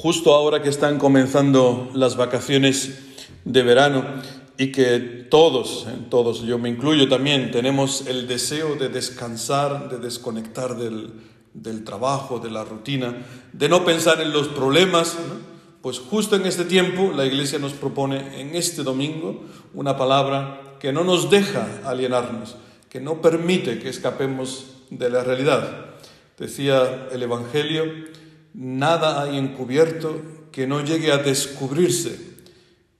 [0.00, 3.00] justo ahora que están comenzando las vacaciones
[3.44, 4.02] de verano
[4.56, 4.98] y que
[5.28, 11.84] todos, eh, todos, yo me incluyo también, tenemos el deseo de descansar, de desconectar del,
[11.84, 13.14] trabajo, de la rutina,
[13.52, 15.18] de no pensar en los problemas,
[15.82, 19.44] pues justo en este tiempo la Iglesia nos propone en este domingo
[19.74, 22.56] una palabra que no nos deja alienarnos,
[22.88, 25.90] que no permite que escapemos de la realidad.
[26.38, 27.84] Decía el Evangelio,
[28.54, 30.20] nada hay encubierto
[30.52, 32.18] que no llegue a descubrirse,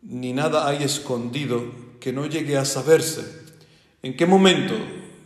[0.03, 1.63] ni nada hay escondido
[2.01, 3.25] que no llegue a saberse.
[4.03, 4.75] ¿En qué momento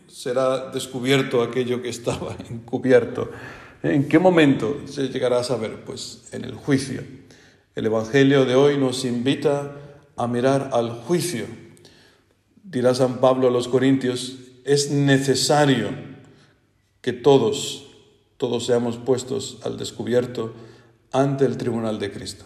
[0.09, 3.31] será descubierto aquello que estaba encubierto?
[3.83, 5.85] ¿En qué momento se llegará a saber?
[5.85, 7.03] Pues en el juicio.
[7.75, 9.77] El Evangelio de hoy nos invita
[10.17, 11.45] a mirar al juicio.
[12.63, 15.91] Dirá San Pablo a los Corintios, es necesario
[17.01, 17.94] que todos
[18.45, 20.53] todos seamos puestos al descubierto
[21.13, 22.45] ante el tribunal de Cristo,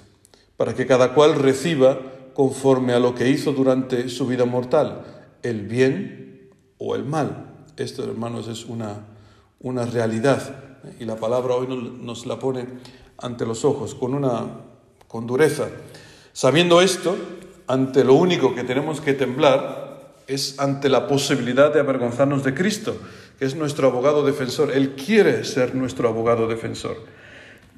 [0.57, 1.99] para que cada cual reciba
[2.35, 5.03] conforme a lo que hizo durante su vida mortal,
[5.43, 7.67] el bien o el mal.
[7.77, 9.07] Esto, hermanos, es una,
[9.59, 11.67] una realidad y la palabra hoy
[12.01, 12.69] nos la pone
[13.17, 14.47] ante los ojos con una
[15.09, 15.67] con dureza.
[16.33, 17.17] Sabiendo esto,
[17.67, 22.97] ante lo único que tenemos que temblar es ante la posibilidad de avergonzarnos de Cristo
[23.41, 24.73] es nuestro abogado defensor.
[24.73, 26.97] Él quiere ser nuestro abogado defensor.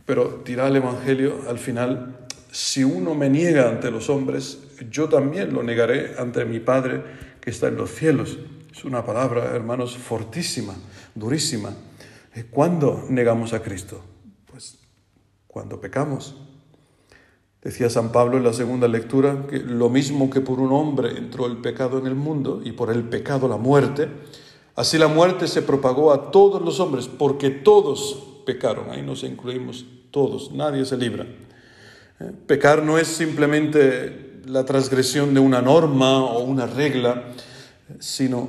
[0.06, 4.58] Pero dirá el Evangelio al final, si uno me niega ante los hombres,
[4.90, 7.02] yo también lo negaré ante mi Padre
[7.40, 8.38] que está en los cielos.
[8.72, 10.74] Es una palabra, hermanos, fortísima,
[11.14, 11.74] durísima.
[12.34, 14.02] Eh, ¿Cuándo negamos a Cristo?
[14.46, 14.78] Pues
[15.46, 16.36] cuando pecamos.
[17.62, 21.46] Decía San Pablo en la segunda lectura que lo mismo que por un hombre entró
[21.46, 24.08] el pecado en el mundo y por el pecado la muerte,
[24.80, 28.88] Así la muerte se propagó a todos los hombres, porque todos pecaron.
[28.88, 31.26] Ahí nos incluimos todos, nadie se libra.
[32.18, 37.24] Eh, pecar no es simplemente la transgresión de una norma o una regla,
[37.98, 38.48] sino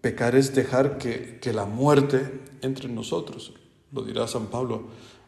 [0.00, 3.52] pecar es dejar que, que la muerte entre en nosotros.
[3.90, 4.84] Lo dirá San Pablo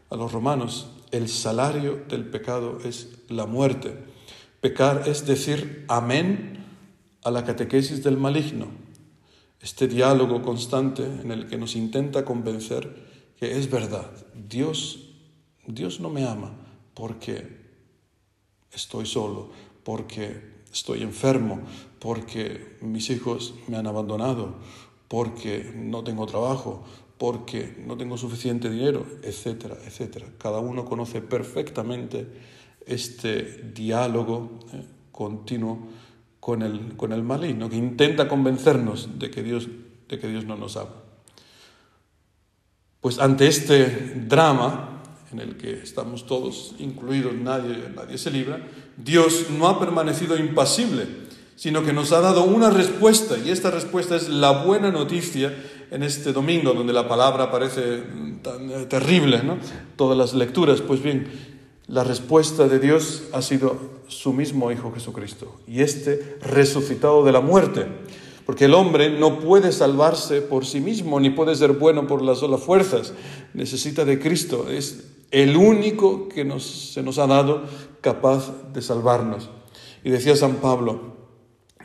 [0.08, 3.92] a los romanos, el salario del pecado es la muerte.
[4.60, 6.64] Pecar es decir amén
[7.24, 8.83] a la catequesis del maligno,
[9.64, 15.08] este diálogo constante en el que nos intenta convencer que es verdad, Dios,
[15.66, 16.52] Dios no me ama
[16.92, 17.64] porque
[18.70, 19.52] estoy solo,
[19.82, 21.62] porque estoy enfermo,
[21.98, 24.56] porque mis hijos me han abandonado,
[25.08, 26.84] porque no tengo trabajo,
[27.16, 30.26] porque no tengo suficiente dinero, etcétera, etcétera.
[30.36, 32.26] Cada uno conoce perfectamente
[32.86, 35.88] este diálogo eh, continuo
[36.44, 39.66] con el, con el maligno, que intenta convencernos de que, Dios,
[40.10, 40.90] de que Dios no nos ama.
[43.00, 43.86] Pues ante este
[44.28, 45.00] drama
[45.32, 48.60] en el que estamos todos incluidos, nadie, nadie se libra,
[48.94, 51.06] Dios no ha permanecido impasible,
[51.56, 55.50] sino que nos ha dado una respuesta, y esta respuesta es la buena noticia
[55.90, 58.02] en este domingo, donde la palabra parece
[58.42, 59.56] tan terrible, ¿no?
[59.96, 61.53] Todas las lecturas, pues bien,
[61.86, 63.76] la respuesta de Dios ha sido
[64.08, 67.86] su mismo Hijo Jesucristo y este resucitado de la muerte.
[68.46, 72.38] Porque el hombre no puede salvarse por sí mismo, ni puede ser bueno por las
[72.38, 73.14] solas fuerzas.
[73.54, 74.66] Necesita de Cristo.
[74.70, 77.64] Es el único que nos, se nos ha dado
[78.02, 79.48] capaz de salvarnos.
[80.04, 81.14] Y decía San Pablo,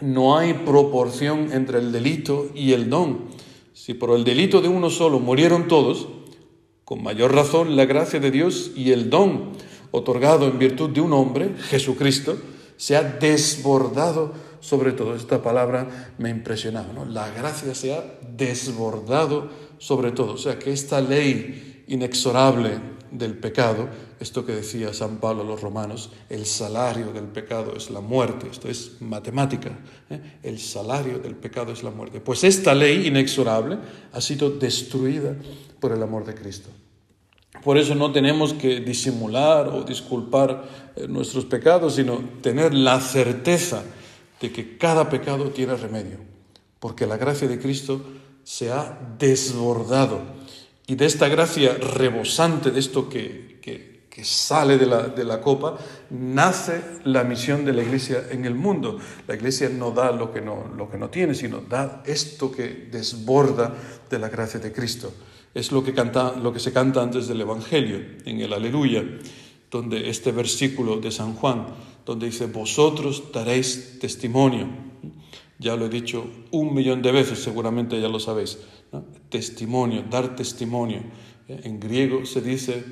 [0.02, 3.30] no hay proporción entre el delito y el don.
[3.74, 6.10] Si por el delito de uno solo murieron todos,
[6.84, 9.52] con mayor razón la gracia de Dios y el don
[9.92, 12.38] otorgado en virtud de un hombre, Jesucristo,
[12.78, 15.16] se ha desbordado sobre todo.
[15.16, 17.06] Esta palabra me ha impresionado, ¿no?
[17.06, 18.04] La gracia se ha
[18.36, 20.34] desbordado sobre todo.
[20.34, 22.80] O sea, que esta ley inexorable
[23.12, 23.90] del pecado,
[24.20, 28.48] esto que decía San Pablo a los romanos, el salario del pecado es la muerte,
[28.52, 29.80] esto es matemática,
[30.10, 30.38] ¿eh?
[30.44, 32.20] el salario del pecado es la muerte.
[32.20, 33.78] Pues esta ley inexorable
[34.12, 35.36] ha sido destruida
[35.80, 36.70] por el amor de Cristo.
[37.64, 40.64] Por eso no tenemos que disimular o disculpar
[40.96, 43.84] eh, nuestros pecados, sino tener la certeza
[44.40, 46.20] de que cada pecado tiene remedio,
[46.80, 48.02] porque la gracia de Cristo
[48.44, 50.22] se ha desbordado.
[50.88, 55.78] Y de esta gracia rebosante, de esto que, que, sale de la, de la, copa,
[56.10, 59.00] nace la misión de la Iglesia en el mundo.
[59.28, 62.90] La Iglesia no da lo que no, lo que no tiene, sino da esto que
[62.92, 63.74] desborda
[64.10, 65.14] de la gracia de Cristo.
[65.54, 69.04] Es lo que, canta, lo que se canta antes del Evangelio, en el Aleluya,
[69.72, 71.68] donde este versículo de San Juan,
[72.06, 74.68] donde dice, vosotros daréis testimonio.
[75.58, 78.60] Ya lo he dicho un millón de veces, seguramente ya lo sabéis.
[79.30, 81.04] Testimonio, dar testimonio.
[81.48, 82.84] En griego se dice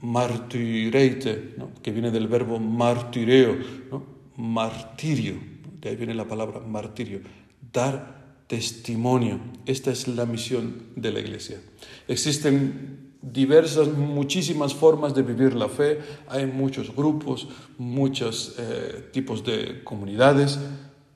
[0.00, 3.56] martireite, que viene del verbo martireo,
[4.36, 5.34] martirio,
[5.80, 7.20] de ahí viene la palabra martirio,
[7.72, 8.19] dar
[8.50, 9.38] testimonio.
[9.64, 11.62] Esta es la misión de la Iglesia.
[12.08, 17.46] Existen diversas, muchísimas formas de vivir la fe, hay muchos grupos,
[17.78, 20.58] muchos eh, tipos de comunidades,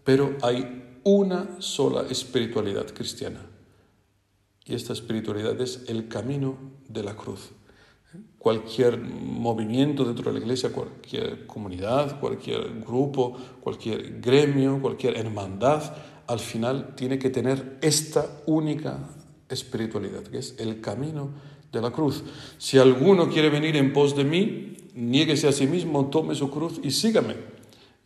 [0.05, 3.41] pero hay una sola espiritualidad cristiana.
[4.65, 6.57] Y esta espiritualidad es el camino
[6.89, 7.51] de la cruz.
[8.39, 15.83] Cualquier movimiento dentro de la iglesia, cualquier comunidad, cualquier grupo, cualquier gremio, cualquier hermandad,
[16.27, 18.99] al final tiene que tener esta única
[19.49, 21.31] espiritualidad, que es el camino
[21.73, 22.23] de la cruz.
[22.59, 26.81] Si alguno quiere venir en pos de mí, niéguese a sí mismo, tome su cruz
[26.83, 27.35] y sígame.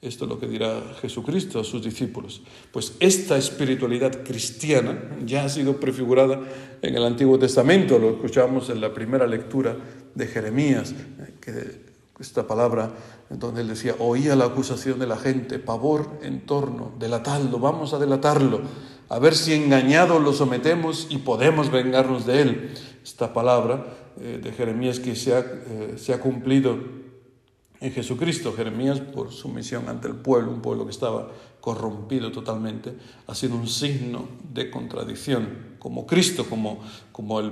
[0.00, 2.42] Esto es lo que dirá Jesucristo a sus discípulos.
[2.72, 6.40] Pues esta espiritualidad cristiana ya ha sido prefigurada
[6.82, 9.76] en el Antiguo Testamento, lo escuchamos en la primera lectura
[10.14, 10.94] de Jeremías,
[11.40, 11.87] que
[12.20, 12.90] esta palabra
[13.30, 17.98] donde él decía, oía la acusación de la gente, pavor en torno, delatarlo, vamos a
[17.98, 18.60] delatarlo,
[19.08, 22.74] a ver si engañado lo sometemos y podemos vengarnos de él.
[23.02, 23.86] Esta palabra
[24.20, 26.78] eh, de Jeremías que se ha, eh, se ha cumplido
[27.80, 28.52] en Jesucristo.
[28.52, 31.30] Jeremías, por su misión ante el pueblo, un pueblo que estaba
[31.60, 32.94] corrompido totalmente,
[33.26, 36.80] ha sido un signo de contradicción, como Cristo, como,
[37.12, 37.50] como el,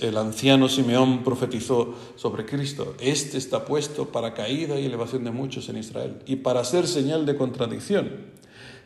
[0.00, 2.94] el anciano Simeón profetizó sobre Cristo.
[3.00, 7.26] Este está puesto para caída y elevación de muchos en Israel y para ser señal
[7.26, 8.26] de contradicción.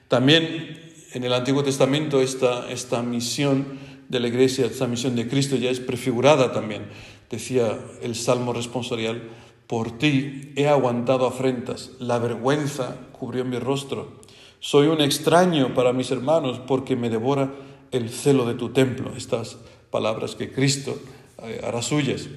[0.08, 0.80] También
[1.12, 5.68] en el Antiguo Testamento esta, esta misión de la iglesia, esta misión de Cristo ya
[5.68, 6.86] es prefigurada también.
[7.28, 9.20] Decía el Salmo responsorial,
[9.66, 14.22] por ti he aguantado afrentas, la vergüenza cubrió mi rostro.
[14.60, 19.12] Soy un extraño para mis hermanos porque me devora el celo de tu templo.
[19.16, 19.58] Estas
[19.90, 20.98] palabras que Cristo
[21.42, 22.28] eh, hará suyas.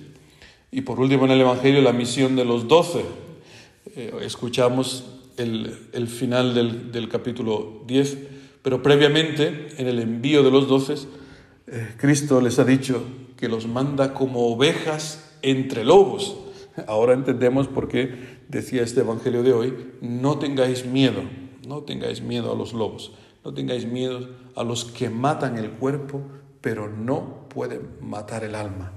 [0.71, 3.03] Y por último en el Evangelio la misión de los doce.
[3.95, 5.06] Eh, escuchamos
[5.38, 8.18] el, final del, capítulo 10,
[8.62, 10.95] pero previamente en el envío de los doce,
[11.68, 13.03] eh, Cristo les ha dicho
[13.38, 16.38] que los manda como ovejas entre lobos.
[16.88, 21.21] Ahora entendemos por qué decía este Evangelio de hoy, no tengáis miedo,
[21.71, 23.13] no tengáis miedo a los lobos,
[23.45, 24.27] no tengáis miedo
[24.57, 26.21] a los que matan el cuerpo,
[26.59, 28.91] pero no pueden matar el alma.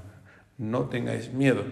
[0.58, 1.62] No tengáis miedo.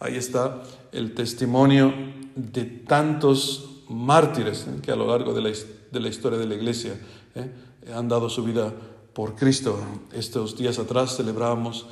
[0.00, 0.62] Ahí está
[0.92, 1.92] el testimonio
[2.34, 6.98] de tantos mártires que a lo largo de la, historia de la Iglesia
[7.34, 7.50] ¿eh?
[7.94, 8.72] han dado su vida
[9.12, 9.78] por Cristo.
[10.14, 11.86] Estos días atrás celebrábamos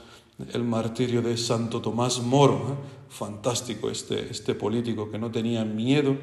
[0.55, 3.05] el martirio de Santo Tomás Moro, ¿eh?
[3.11, 6.17] fantástico este, este político que no tenía miedo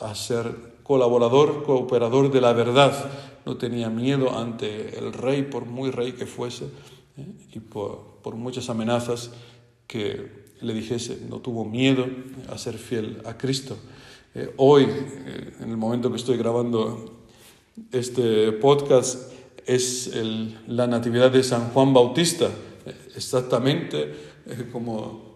[0.00, 3.10] a ser colaborador, cooperador de la verdad,
[3.44, 6.66] no tenía miedo ante el rey, por muy rey que fuese,
[7.16, 7.26] ¿eh?
[7.52, 9.32] y por, muchas amenazas
[9.86, 12.06] que le dijese, no tuvo miedo
[12.48, 13.76] a ser fiel a Cristo.
[14.34, 14.84] Eh, hoy,
[15.60, 17.24] en el momento que estoy grabando
[17.90, 19.32] este podcast,
[19.66, 20.12] es
[20.66, 22.50] la Natividad de San Juan Bautista,
[23.16, 24.14] exactamente
[24.46, 25.34] eh, como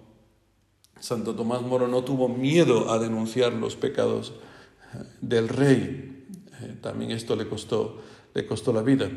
[1.00, 4.47] Santo Tomás Moro no tuvo miedo a denunciar los pecados eh,
[5.20, 6.25] del rey.
[6.61, 8.02] Eh, también esto le costó,
[8.35, 9.11] le costó la vida.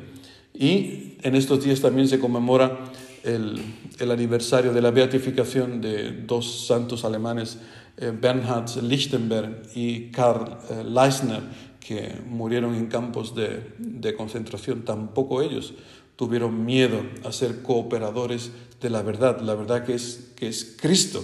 [0.54, 2.92] Y en estos días también se conmemora
[3.24, 3.62] el,
[4.00, 7.58] el aniversario de la beatificación de dos santos alemanes,
[7.98, 11.42] Bernhard Lichtenberg y Karl Leisner,
[11.80, 14.84] que murieron en campos de, de concentración.
[14.84, 15.74] Tampoco ellos
[16.16, 21.24] tuvieron miedo a ser cooperadores de la verdad, la verdad que es, que es Cristo.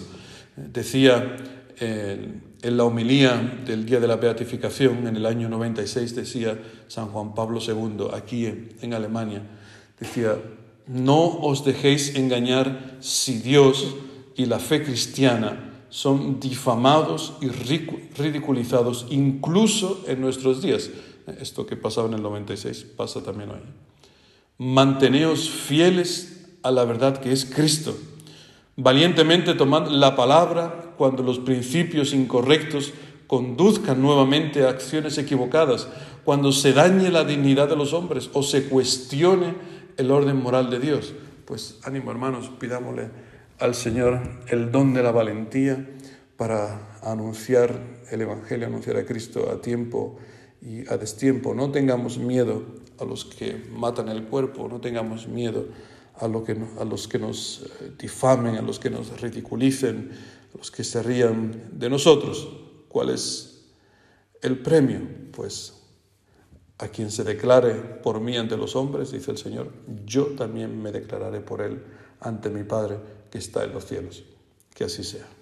[0.56, 1.38] Decía
[2.62, 7.34] en, la homilía del día de la beatificación, en el año 96, decía San Juan
[7.34, 9.44] Pablo II, aquí en, Alemania,
[10.00, 10.38] decía,
[10.88, 13.96] no os dejéis engañar si Dios
[14.36, 20.90] y la fe cristiana son difamados y ridiculizados incluso en nuestros días.
[21.40, 23.60] Esto que pasaba en el 96 pasa también hoy.
[24.58, 27.98] Manteneos fieles a la verdad que es Cristo.
[28.80, 32.94] Valientemente tomad la palabra cuando los principios incorrectos
[33.26, 35.88] conduzcan nuevamente a acciones equivocadas,
[36.24, 39.56] cuando se dañe la dignidad de los hombres o se cuestione
[39.98, 41.16] el orden moral de Dios.
[41.46, 43.10] Pues ánimo hermanos, pidámosle
[43.58, 45.90] al Señor el don de la valentía
[46.38, 47.82] para anunciar
[48.12, 50.20] el Evangelio, anunciar a Cristo a tiempo
[50.62, 51.56] y a destiempo.
[51.56, 52.62] No tengamos miedo
[53.00, 55.66] a los que matan el cuerpo, no tengamos miedo
[56.20, 60.12] a, que, a los que nos eh, difamen, a los que nos ridiculicen,
[60.54, 62.48] a los que se rían de nosotros.
[62.88, 63.66] ¿Cuál es
[64.42, 65.02] el premio?
[65.32, 65.74] Pues
[66.80, 69.72] a quien se declare por mí ante los hombres, dice el Señor,
[70.06, 71.84] yo también me declararé por él
[72.20, 72.98] ante mi Padre
[73.32, 74.24] que está en los cielos.
[74.74, 75.37] Que así sea.